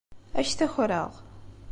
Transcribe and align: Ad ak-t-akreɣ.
Ad 0.37 0.41
ak-t-akreɣ. 0.45 1.11